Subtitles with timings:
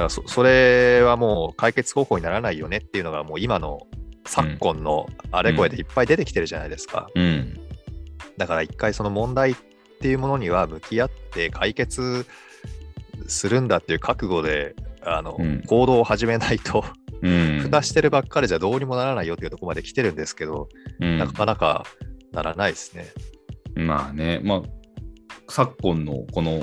[0.00, 3.86] からそそれはもう解決方法にならないよねっていうのがもう今の
[4.26, 7.08] 昨今のあれこれでいっぱい出てきてるじゃないですか。
[7.14, 7.58] うん。
[8.36, 9.56] だから一回その問題っ
[10.00, 12.26] ていうものには向き合って解決
[13.26, 16.84] するんだっていう覚悟であの、うん行動を始めないと、
[17.22, 17.60] うん。
[17.62, 20.68] 蓋してるばっかりじゃどうにもならないよっていうところまで来てるんですけど、
[21.00, 21.84] うんなかなか
[22.32, 23.06] ならないですね。
[23.74, 24.62] まあね、まあ、
[25.48, 26.60] 昨今のこの、う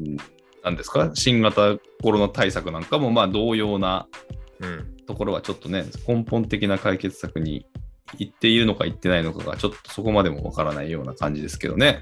[0.00, 0.16] ん
[0.66, 4.06] なんですか、新型コロナ対策なんかも、まあ、同様な
[4.60, 4.96] うん。
[5.06, 7.64] ところはちょっとね、根本的な解決策に
[8.18, 12.00] 行っているのか行ってないのかが、ちょっとそこまでもわからないような感じですけどね。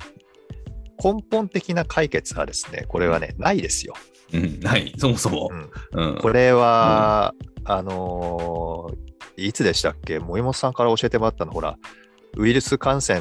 [1.03, 3.93] 根本的な解決はですね、これはね、ないですよ。
[4.33, 5.51] うん、ない、そもそも
[5.93, 6.01] う。
[6.01, 6.19] ん、うん。
[6.19, 7.35] これは、
[7.65, 8.97] あのー
[9.37, 10.21] いつでしたっけ？
[10.21, 11.77] 森本さんから教えてもらったの、ほら、
[12.37, 13.21] ウイルス感染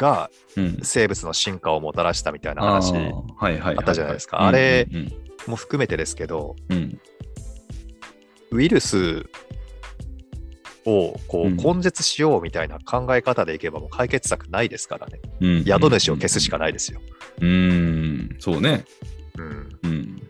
[0.00, 4.38] がうん、生物の進化をもたらしたみたいな話あったじゃないですか。
[4.38, 5.12] うんあれうん。
[5.46, 7.00] も含めてですけど、うん。
[8.50, 9.26] ウイルス
[10.86, 11.60] をこうん。
[11.60, 15.20] う根絶しようみたいな考え方でいけばもう解決策ないですからね。
[15.40, 17.00] うん宿主を消すしかないですよ。
[17.40, 18.86] うん、そうね。
[19.38, 20.22] うん、うん。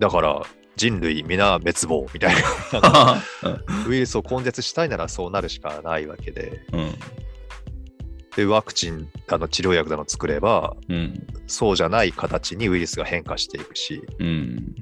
[0.00, 0.42] だから
[0.76, 2.34] 人類皆滅亡みたい
[2.82, 3.22] な。
[3.86, 6.62] ウイルスを根絶したいならそうなるしかないわけで。
[6.72, 6.94] うん。
[8.38, 11.26] でワクチンだの治療薬だの作ればうん。
[11.48, 14.74] そうじゃない形にウイルスが変化していくし、うん。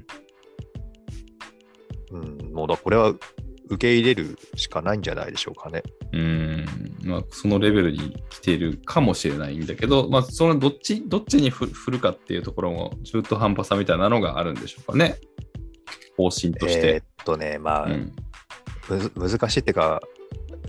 [2.11, 3.15] うん、もうだこれは
[3.65, 5.81] 受け入れるしかないんじゃないでしょうかね。
[6.13, 6.65] うん。
[7.01, 15.15] まあ、そのレベルに来ているかもしれないんだけど、まあ、そのどっち、どっちに振振るかっていうところも中途半端さみたいなのがあるんでしょうかね。
[16.15, 17.03] 方針としえーてっ。
[17.25, 18.13] とね、まあ、うん。
[19.15, 19.99] 難しいっていうか、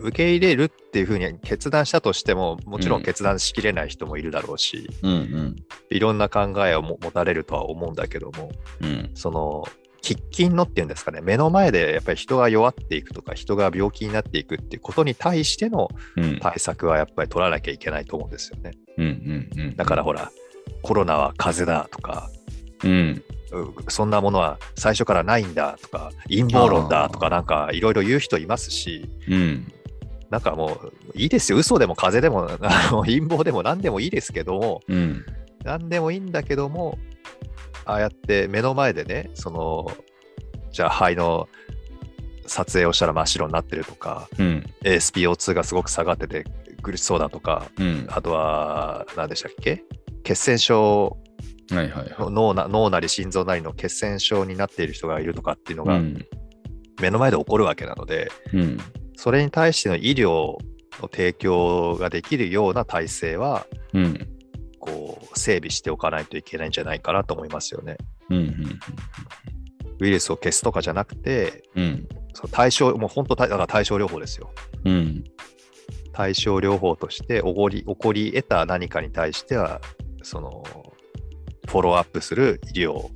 [0.01, 5.57] 受け入れるっていうふうに決断したとしても、もちろん決断しきれない人もいるだろうし、うんうん。
[5.91, 9.11] いろんな考えをも持たれるとは思うんだけども、うん。
[9.15, 9.65] その、
[10.03, 16.39] 喫緊のっていうんですかね、目の前でやっぱり人が弱っていくとか、人が病気になっていくっていうことに対してのうん。
[16.41, 18.73] 対策はやっぱり取らなきゃいけないと思うんですよね。
[18.97, 19.77] うんうんうん。
[19.77, 20.31] だからほら、
[20.83, 22.31] コロナは風邪だとか、
[22.85, 23.23] うん。
[23.51, 29.73] うそんなものは最初からないんだとか、陰謀論だとか、なんかいろいろ言う人いますし、うん。
[30.31, 35.25] なんかもういいですよ、嘘でも風邪でも あの陰謀でも何でもいいですけども、うん。
[35.65, 36.99] 何でもいいんだけども、
[37.85, 39.91] ああやって目の前でね、その、
[40.71, 41.49] じゃあ肺の
[42.47, 44.65] 撮影をしたら真っ白になってるとか、うん。
[44.83, 46.45] ASPO2 がすごく下がってて
[46.83, 48.07] 苦しそうだとか、うん。
[48.11, 49.85] あとは、何でしたっけ？
[50.25, 51.17] 血栓症
[51.71, 52.15] はいはいはい。
[52.19, 56.27] の脳な脳なり心臓なりの血栓症になっている人がいるとかっていうのがうん。
[57.01, 58.79] 目の前で起こるわけなので、うん。
[59.19, 60.59] それに対しての医療
[61.03, 64.29] の提供ができるような体制は、うん。
[64.79, 67.97] こう、整備しておかないといけないんじゃないかなと思いますよね。
[68.31, 68.79] うん。
[69.99, 72.09] ウイルスを消すとかじゃなくて、うん。
[72.33, 74.53] その対象、もう本当、だから対症療法ですよ。
[74.85, 75.25] うん。
[76.13, 79.81] 対症療法として起こり起こり得た何かに対しては、
[80.23, 80.63] その、
[81.67, 83.11] フォローアップする医療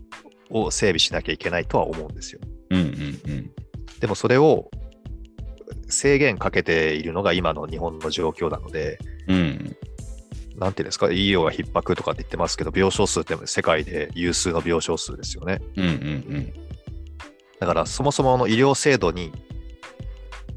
[0.51, 2.41] を整備しなきゃいけないとは思うんですよ。
[2.71, 2.81] うん。
[2.81, 3.51] うん。
[4.01, 4.69] でもそれを
[5.92, 8.98] 制限かけているのが今の日本の状況なので、
[9.28, 9.76] うん。
[10.56, 15.60] なんていうんですか、医療が逼迫とかって言ってますけど、病床数って世界で有数の病床数ですよね。
[15.76, 15.84] うん。
[15.84, 16.53] うん。
[17.60, 19.32] だからそもそもの医療制度に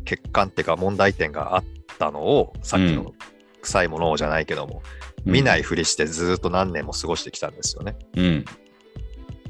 [0.05, 1.63] 欠陥っていうか問題点があっ
[1.99, 3.13] たのを、さっきうの
[3.61, 4.81] 臭いものをじゃないけども、
[5.25, 7.95] 見ないふりしてずっと何年も過ごしてきたんですよね。
[8.15, 8.45] うん。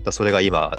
[0.06, 0.78] らそれが今、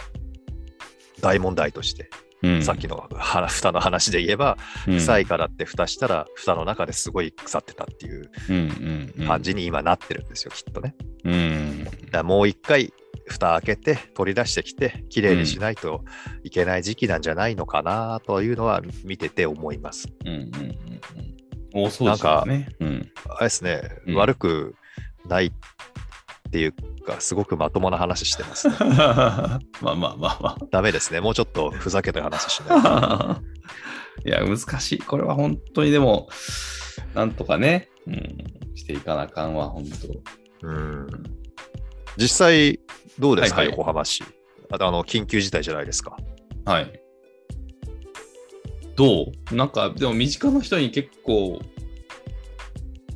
[1.20, 2.08] 大問題として、
[2.42, 2.62] うん。
[2.62, 5.22] さっきのは蓋の話で言えば、臭い。
[5.22, 9.12] いからって蓋したら、蓋の中ですごい腐ってたっていううん。
[9.18, 9.26] うん。
[9.26, 10.94] 感じに今なってるんですよ、きっとね。
[11.24, 11.86] うん。
[12.10, 12.92] だもう一回、
[13.28, 16.04] 蓋開けて取り出してきて、きれいにしないと
[16.44, 20.08] いけない時期なんじゃないのかなというのは見てて思います。
[20.24, 20.28] うん。
[20.28, 20.44] うん。
[20.44, 21.86] うん。
[21.86, 22.68] 多そうですよね。
[22.78, 23.12] うん。
[23.28, 24.76] あれですね、うん悪く
[25.26, 25.52] ないっ
[26.50, 26.74] ていう
[27.06, 28.74] か、すごくまともな話してます、ね。
[28.80, 30.58] まあまあまあまあ。
[30.70, 31.20] ダメですね。
[31.20, 33.42] もうちょっとふざけた話しないと。
[34.28, 34.98] いや、難しい。
[34.98, 36.28] これは本当にでも、
[37.14, 39.84] なんとかね、うん、していかなあかんわ、本
[40.62, 40.68] 当。
[40.68, 41.06] うん
[42.18, 42.80] 実際、
[43.18, 44.24] どうですか、はいはい横浜市。
[44.70, 46.16] あとあの緊急事態じゃないですか。
[46.64, 47.00] はい。
[48.96, 49.54] どう？
[49.54, 51.60] なんか、でも身近な人に結構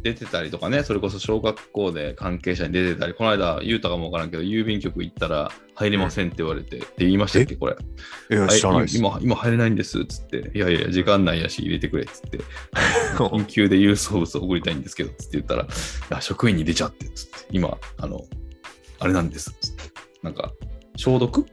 [0.02, 7.76] 出てたりとかね、それこそ小学校で関係者に出てたり、この間、言うたかもわからんけど、郵便局行ったら入れませんって言われて、って言いましたっけ、これ。
[8.30, 8.98] いや、知らないです。
[8.98, 10.50] 今、今入れないんです、つって。
[10.54, 12.38] いやいや、時間ないやし入れてくれ、つって。
[13.16, 15.66] 緊急で郵送物を送りたいんですけど、つって言ったら、い
[16.10, 17.32] や職員に出ちゃって、つって。
[17.50, 18.24] 今、あの、
[19.00, 19.82] あれなんです、つって。
[20.22, 20.52] なんか、
[20.96, 21.44] 消毒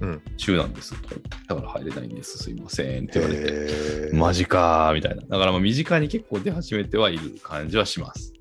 [0.00, 1.08] うん週なんですと。
[1.48, 4.10] だから入れないんです、すいませんって言われて。
[4.12, 5.22] マジかーみたいな。
[5.22, 8.32] だからまあ身近に結構出始めてはいる感じはします。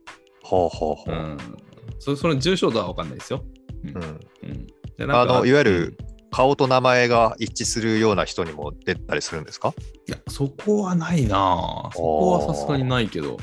[0.43, 1.13] ほうほうほう。
[1.13, 1.37] うん。
[1.99, 3.43] そその重症度は分かんないですよ。
[3.83, 4.67] うんうん。
[4.97, 9.73] でなんかあのいわゆるうん顔と名前が一致するような人にも出たりするんですか？
[10.07, 13.37] いや、そこはないなぁそこはさすがにないけど。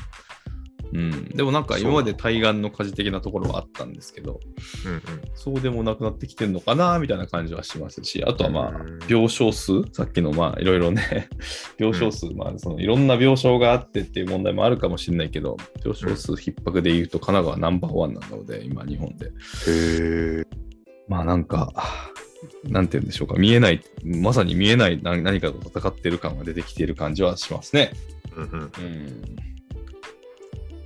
[0.97, 1.29] うん。
[1.29, 4.39] でもなんか今まで対岸の火事的なところはあったんですけど、
[4.85, 5.01] うんうん
[5.35, 11.29] そうでもなくなってきてるのかなみたいな感じはしますし、あとはまあうん、病床数、さっきのまあ、いろいろね、
[11.77, 19.27] 病床数、まあ、そのいろんな病床があってっていう問題もあるかもしれないけど、病床数逼迫で言うと神奈川ナンバーワンなので、今日本で。
[19.27, 19.31] へ
[19.67, 20.43] え。
[21.07, 21.71] まあなんか、
[22.63, 27.91] なんて言うんでしょうか、見えない、まさに見えない何何かと戦ってる感が出てきている感じはしますね。
[28.35, 29.56] うんうんうん。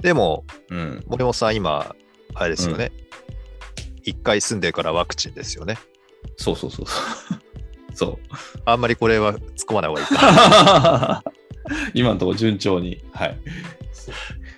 [0.02, 1.04] でも、うん。
[1.08, 1.96] 森本さん、今、
[2.34, 2.92] あれですよね。
[4.04, 5.78] 一、回住んでからワクチンですよね。
[6.38, 7.02] そうそうそうそ
[7.36, 7.40] う。
[7.94, 8.18] そう。
[8.66, 9.40] あんまりこれは突っ
[9.70, 11.24] 込まない方がいいか。
[11.94, 13.04] 今のところ順調に。
[13.12, 13.38] はい。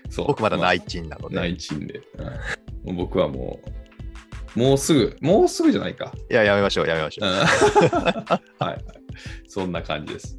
[0.10, 1.36] そう僕まだあ内賃なので。
[1.36, 2.02] 内賃で、
[2.86, 3.62] うん僕はも
[4.56, 6.14] う、もうすぐ、もうすぐじゃないか。
[6.30, 7.30] いや、やめましょう、やめましょう。
[8.60, 8.86] はい。
[9.48, 10.38] そんな感じです。